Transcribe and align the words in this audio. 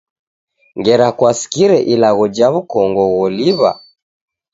Ngera 0.79 1.07
kwasikire 1.17 1.77
ilagho 1.93 2.25
ja 2.35 2.47
w'ukongo 2.53 3.01
gholiw'a? 3.13 3.71